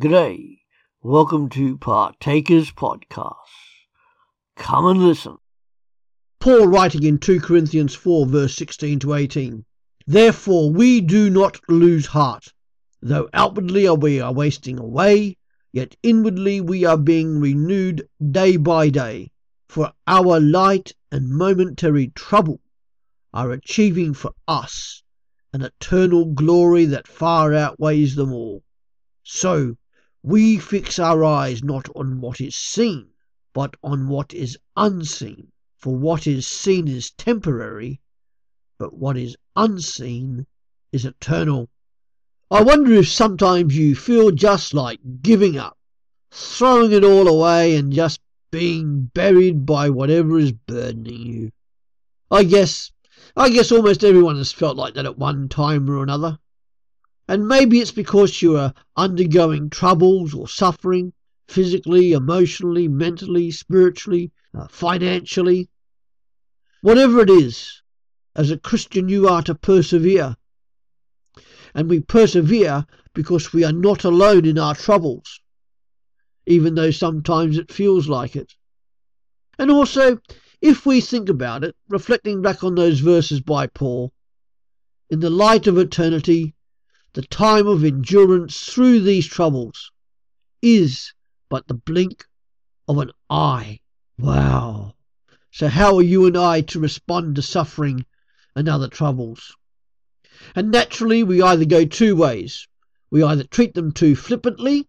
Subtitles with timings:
[0.00, 0.60] G'day.
[1.02, 3.34] Welcome to Partakers Podcast.
[4.56, 5.36] Come and listen.
[6.38, 9.66] Paul writing in 2 Corinthians 4, verse 16 to 18.
[10.06, 12.46] Therefore we do not lose heart.
[13.02, 15.36] Though outwardly we are wasting away,
[15.70, 19.32] yet inwardly we are being renewed day by day.
[19.68, 22.62] For our light and momentary trouble
[23.34, 25.02] are achieving for us
[25.52, 28.62] an eternal glory that far outweighs them all.
[29.22, 29.76] So
[30.22, 33.08] we fix our eyes not on what is seen,
[33.54, 35.50] but on what is unseen.
[35.78, 38.00] For what is seen is temporary,
[38.78, 40.46] but what is unseen
[40.92, 41.70] is eternal.
[42.50, 45.78] I wonder if sometimes you feel just like giving up,
[46.30, 51.52] throwing it all away and just being buried by whatever is burdening you.
[52.30, 52.92] I guess,
[53.36, 56.38] I guess almost everyone has felt like that at one time or another.
[57.30, 61.12] And maybe it's because you are undergoing troubles or suffering,
[61.46, 65.70] physically, emotionally, mentally, spiritually, uh, financially.
[66.80, 67.82] Whatever it is,
[68.34, 70.34] as a Christian you are to persevere.
[71.72, 75.40] And we persevere because we are not alone in our troubles,
[76.46, 78.54] even though sometimes it feels like it.
[79.56, 80.18] And also,
[80.60, 84.12] if we think about it, reflecting back on those verses by Paul,
[85.08, 86.56] in the light of eternity,
[87.12, 89.90] the time of endurance through these troubles
[90.62, 91.12] is
[91.48, 92.26] but the blink
[92.86, 93.80] of an eye.
[94.18, 94.94] Wow.
[95.50, 98.06] So, how are you and I to respond to suffering
[98.54, 99.56] and other troubles?
[100.54, 102.68] And naturally, we either go two ways.
[103.10, 104.88] We either treat them too flippantly,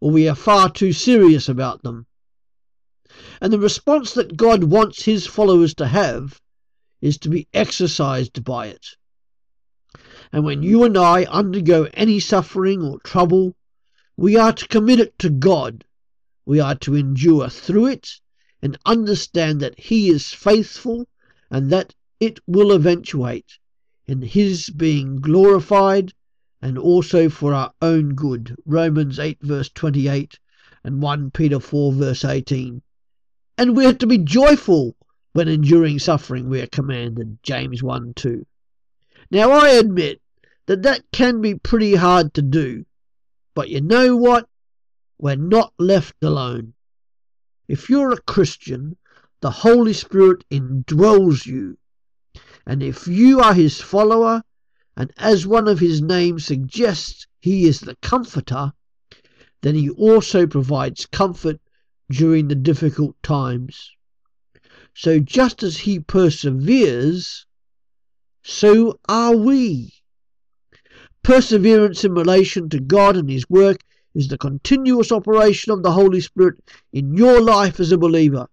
[0.00, 2.06] or we are far too serious about them.
[3.40, 6.40] And the response that God wants his followers to have
[7.00, 8.86] is to be exercised by it.
[10.34, 13.54] And when you and I undergo any suffering or trouble,
[14.16, 15.84] we are to commit it to God.
[16.46, 18.18] We are to endure through it
[18.62, 21.06] and understand that He is faithful
[21.50, 23.58] and that it will eventuate
[24.06, 26.14] in His being glorified
[26.62, 28.56] and also for our own good.
[28.64, 30.38] Romans 8 verse 28
[30.82, 32.80] and 1 Peter 4 verse 18.
[33.58, 34.96] And we are to be joyful
[35.34, 37.38] when enduring suffering, we are commanded.
[37.42, 38.46] James 1 2.
[39.30, 40.21] Now I admit
[40.66, 42.84] that that can be pretty hard to do.
[43.54, 44.48] But you know what?
[45.18, 46.74] We're not left alone.
[47.68, 48.96] If you're a Christian,
[49.40, 51.78] the Holy Spirit indwells you.
[52.66, 54.42] And if you are his follower,
[54.96, 58.72] and as one of his names suggests, he is the Comforter,
[59.62, 61.60] then he also provides comfort
[62.10, 63.90] during the difficult times.
[64.94, 67.46] So just as he perseveres,
[68.42, 69.94] so are we.
[71.24, 76.20] Perseverance in relation to God and His work is the continuous operation of the Holy
[76.20, 76.56] Spirit
[76.92, 78.48] in your life as a believer.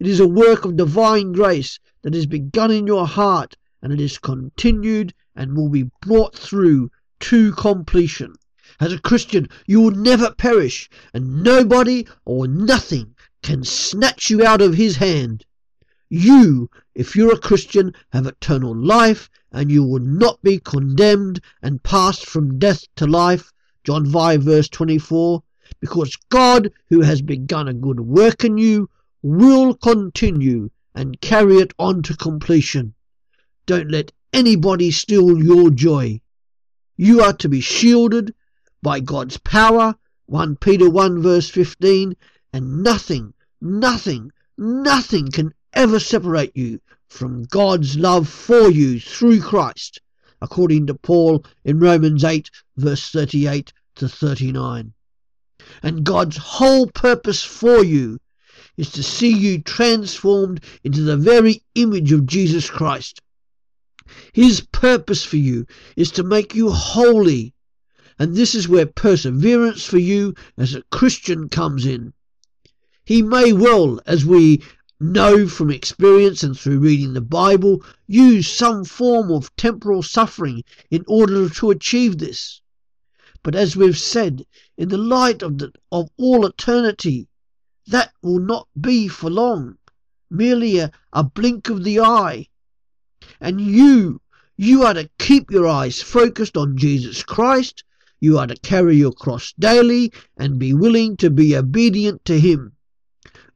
[0.00, 4.00] It is a work of divine grace that is begun in your heart and it
[4.00, 8.34] is continued and will be brought through to completion.
[8.80, 14.62] As a Christian, you will never perish, and nobody or nothing can snatch you out
[14.62, 15.44] of His hand.
[16.08, 21.82] You, if you're a Christian, have eternal life and you will not be condemned and
[21.82, 23.52] passed from death to life.
[23.84, 25.42] John 5 verse 24.
[25.80, 28.90] Because God, who has begun a good work in you,
[29.22, 32.94] will continue and carry it on to completion.
[33.66, 36.20] Don't let anybody steal your joy.
[36.96, 38.34] You are to be shielded
[38.82, 39.94] by God's power,
[40.26, 42.16] 1 Peter 1 verse 15,
[42.52, 50.00] and nothing, nothing, nothing can ever separate you from God's love for you through Christ,
[50.40, 54.92] according to Paul in Romans 8, verse 38 to 39.
[55.82, 58.18] And God's whole purpose for you
[58.76, 63.20] is to see you transformed into the very image of Jesus Christ.
[64.32, 65.66] His purpose for you
[65.96, 67.54] is to make you holy,
[68.18, 72.12] and this is where perseverance for you as a Christian comes in.
[73.04, 74.62] He may well, as we
[74.98, 81.04] know from experience and through reading the Bible, use some form of temporal suffering in
[81.06, 82.62] order to achieve this.
[83.42, 84.46] But as we've said,
[84.76, 87.28] in the light of, the, of all eternity,
[87.86, 89.76] that will not be for long,
[90.30, 92.48] merely a, a blink of the eye.
[93.40, 94.20] And you,
[94.56, 97.84] you are to keep your eyes focused on Jesus Christ.
[98.18, 102.75] You are to carry your cross daily and be willing to be obedient to Him.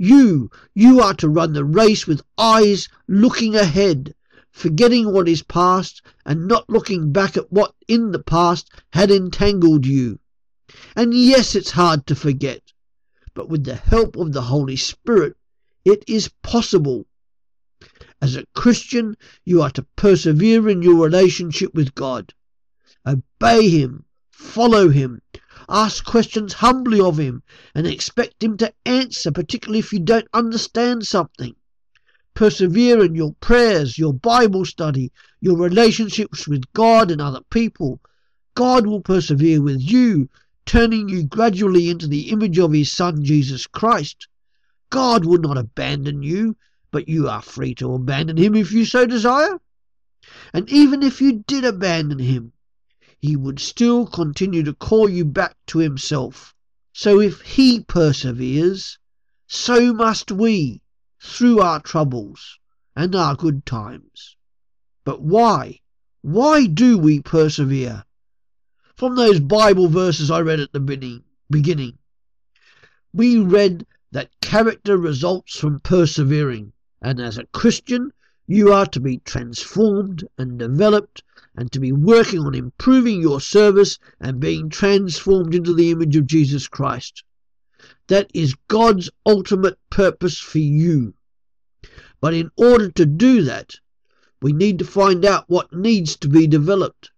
[0.00, 4.14] You, you are to run the race with eyes looking ahead,
[4.52, 9.86] forgetting what is past and not looking back at what in the past had entangled
[9.86, 10.20] you.
[10.94, 12.62] And yes, it's hard to forget,
[13.34, 15.36] but with the help of the Holy Spirit,
[15.84, 17.06] it is possible.
[18.22, 22.34] As a Christian, you are to persevere in your relationship with God.
[23.04, 25.22] Obey Him, follow Him,
[25.68, 27.42] ask questions humbly of Him,
[27.74, 31.54] and expect Him to answer, particularly if you don't understand something.
[32.34, 38.00] Persevere in your prayers, your Bible study, your relationships with God and other people.
[38.54, 40.28] God will persevere with you,
[40.66, 44.28] turning you gradually into the image of His Son, Jesus Christ.
[44.90, 46.56] God will not abandon you,
[46.90, 49.60] but you are free to abandon him if you so desire.
[50.52, 52.52] And even if you did abandon him,
[53.18, 56.54] he would still continue to call you back to himself.
[56.92, 58.98] So if he perseveres,
[59.46, 60.82] so must we
[61.20, 62.58] through our troubles
[62.94, 64.36] and our good times.
[65.04, 65.80] But why?
[66.22, 68.04] Why do we persevere?
[68.94, 71.98] From those Bible verses I read at the beginning,
[73.12, 76.72] we read that character results from persevering.
[77.00, 78.12] And as a Christian,
[78.50, 81.22] you are to be transformed and developed
[81.54, 86.26] and to be working on improving your service and being transformed into the image of
[86.26, 87.22] Jesus Christ.
[88.06, 91.12] That is God's ultimate purpose for you.
[92.22, 93.74] But in order to do that,
[94.40, 97.10] we need to find out what needs to be developed.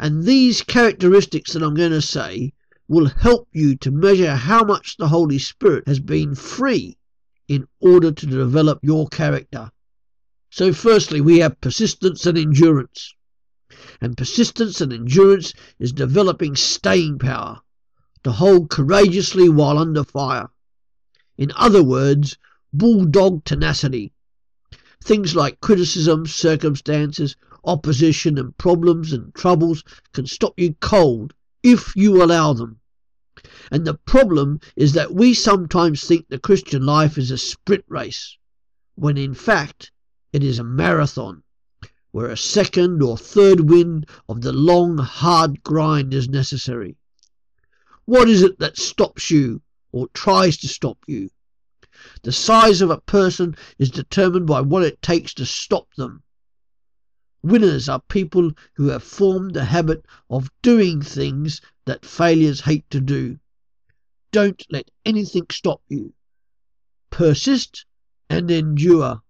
[0.00, 2.54] And these characteristics that I'm going to say
[2.88, 6.96] will help you to measure how much the Holy Spirit has been free
[7.46, 9.70] in order to develop your character.
[10.52, 13.14] So, firstly, we have persistence and endurance.
[14.00, 17.60] And persistence and endurance is developing staying power
[18.24, 20.48] to hold courageously while under fire.
[21.38, 22.36] In other words,
[22.72, 24.12] bulldog tenacity.
[25.00, 31.32] Things like criticism, circumstances, opposition, and problems and troubles can stop you cold
[31.62, 32.80] if you allow them.
[33.70, 38.36] And the problem is that we sometimes think the Christian life is a sprint race,
[38.96, 39.92] when in fact
[40.32, 41.42] it is a marathon,
[42.12, 46.96] where a second or third wind of the long, hard grind is necessary.
[48.04, 49.62] What is it that stops you
[49.92, 51.30] or tries to stop you?
[52.22, 56.22] The size of a person is determined by what it takes to stop them.
[57.42, 63.00] Winners are people who have formed the habit of doing things that failures hate to
[63.00, 63.38] do.
[64.30, 66.12] Don't let anything stop you.
[67.10, 67.86] Persist
[68.28, 69.22] and endure.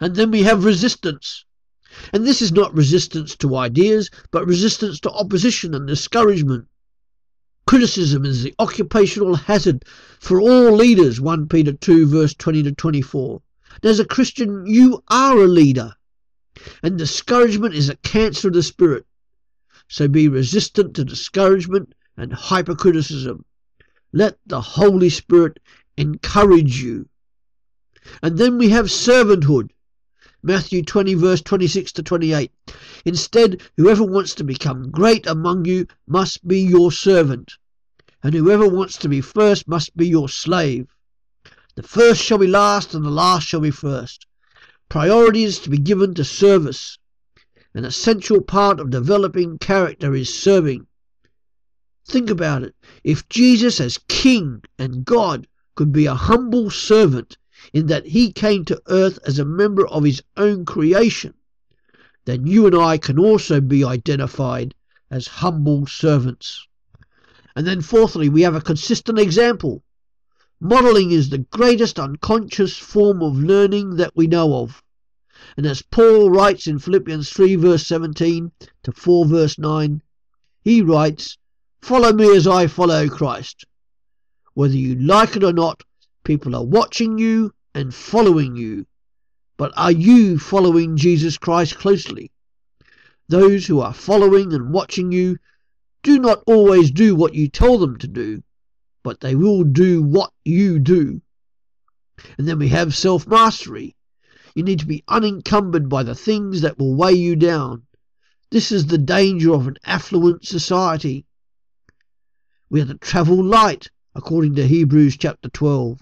[0.00, 1.44] And then we have resistance.
[2.12, 6.68] And this is not resistance to ideas, but resistance to opposition and discouragement.
[7.66, 9.84] Criticism is the occupational hazard
[10.18, 13.42] for all leaders, 1 Peter 2, verse 20 to 24.
[13.82, 15.94] And as a Christian, you are a leader.
[16.82, 19.06] And discouragement is a cancer of the spirit.
[19.88, 23.44] So be resistant to discouragement and hypercriticism.
[24.12, 25.58] Let the Holy Spirit
[25.96, 27.09] encourage you.
[28.22, 29.70] And then we have servanthood.
[30.42, 32.50] Matthew 20, verse 26 to 28.
[33.04, 37.58] Instead, whoever wants to become great among you must be your servant,
[38.22, 40.88] and whoever wants to be first must be your slave.
[41.74, 44.26] The first shall be last, and the last shall be first.
[44.88, 46.98] Priority is to be given to service.
[47.74, 50.86] An essential part of developing character is serving.
[52.06, 52.74] Think about it.
[53.04, 57.36] If Jesus, as King and God, could be a humble servant
[57.72, 61.34] in that he came to earth as a member of his own creation,
[62.24, 64.74] then you and I can also be identified
[65.10, 66.66] as humble servants.
[67.56, 69.82] And then, fourthly, we have a consistent example.
[70.60, 74.82] Modeling is the greatest unconscious form of learning that we know of.
[75.56, 78.52] And as Paul writes in Philippians 3, verse 17
[78.84, 80.02] to 4, verse 9,
[80.62, 81.38] he writes,
[81.80, 83.64] Follow me as I follow Christ.
[84.54, 85.82] Whether you like it or not,
[86.30, 88.86] people are watching you and following you.
[89.56, 92.30] But are you following Jesus Christ closely?
[93.28, 95.38] Those who are following and watching you
[96.04, 98.44] do not always do what you tell them to do,
[99.02, 101.20] but they will do what you do.
[102.38, 103.96] And then we have self mastery.
[104.54, 107.88] You need to be unencumbered by the things that will weigh you down.
[108.52, 111.26] This is the danger of an affluent society.
[112.68, 116.00] We are to travel light, according to Hebrews chapter 12.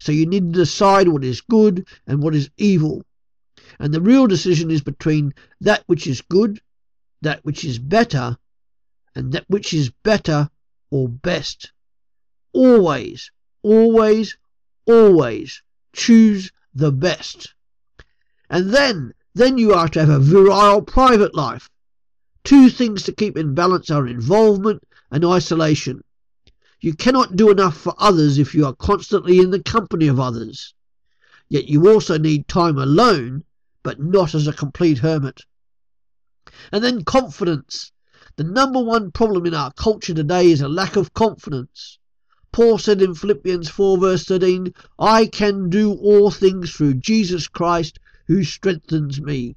[0.00, 3.04] So you need to decide what is good and what is evil.
[3.78, 6.60] And the real decision is between that which is good,
[7.20, 8.38] that which is better,
[9.14, 10.48] and that which is better
[10.90, 11.72] or best.
[12.52, 13.30] Always,
[13.62, 14.36] always,
[14.86, 17.54] always choose the best.
[18.48, 21.68] And then, then you are to have a virile private life.
[22.42, 26.02] Two things to keep in balance are involvement and isolation.
[26.82, 30.72] You cannot do enough for others if you are constantly in the company of others.
[31.48, 33.44] Yet you also need time alone,
[33.82, 35.42] but not as a complete hermit.
[36.72, 37.92] And then confidence.
[38.36, 41.98] The number one problem in our culture today is a lack of confidence.
[42.52, 47.98] Paul said in Philippians 4 verse 13, I can do all things through Jesus Christ
[48.26, 49.56] who strengthens me.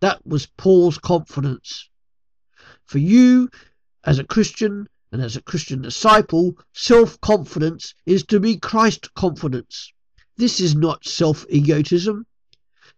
[0.00, 1.90] That was Paul's confidence.
[2.86, 3.50] For you,
[4.04, 9.92] as a Christian and as a Christian disciple, self confidence is to be Christ confidence.
[10.36, 12.26] This is not self egotism.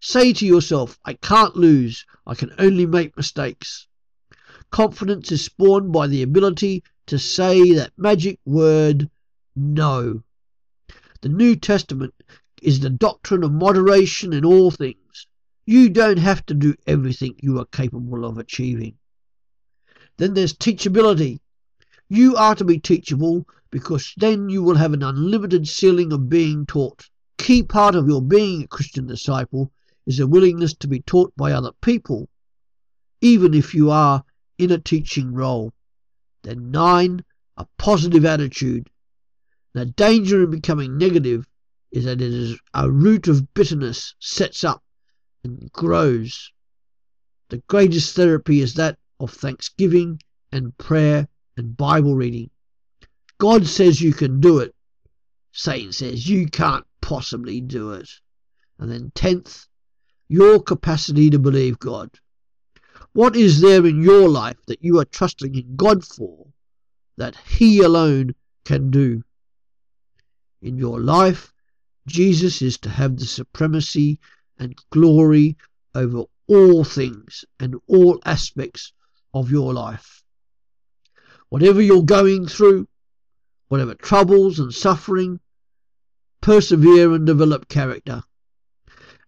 [0.00, 3.86] Say to yourself, I can't lose, I can only make mistakes.
[4.70, 9.10] Confidence is spawned by the ability to say that magic word,
[9.54, 10.22] no.
[11.20, 12.14] The New Testament
[12.62, 15.26] is the doctrine of moderation in all things.
[15.66, 18.96] You don't have to do everything you are capable of achieving.
[20.16, 21.40] Then there's teachability.
[22.08, 26.64] You are to be teachable because then you will have an unlimited ceiling of being
[26.64, 27.10] taught.
[27.36, 29.72] Key part of your being a Christian disciple
[30.06, 32.28] is a willingness to be taught by other people,
[33.20, 34.24] even if you are
[34.56, 35.72] in a teaching role.
[36.42, 37.24] Then nine,
[37.56, 38.88] a positive attitude.
[39.72, 41.44] The danger in becoming negative
[41.90, 44.84] is that it is a root of bitterness sets up
[45.42, 46.52] and grows.
[47.48, 50.20] The greatest therapy is that of thanksgiving
[50.52, 52.50] and prayer and Bible reading.
[53.38, 54.74] God says you can do it.
[55.52, 58.10] Satan says you can't possibly do it.
[58.78, 59.66] And then tenth,
[60.28, 62.10] your capacity to believe God.
[63.12, 66.46] What is there in your life that you are trusting in God for
[67.16, 68.34] that He alone
[68.64, 69.22] can do?
[70.60, 71.54] In your life,
[72.06, 74.18] Jesus is to have the supremacy
[74.58, 75.56] and glory
[75.94, 78.92] over all things and all aspects
[79.32, 80.22] of your life.
[81.48, 82.88] Whatever you're going through,
[83.68, 85.38] whatever troubles and suffering,
[86.40, 88.24] persevere and develop character.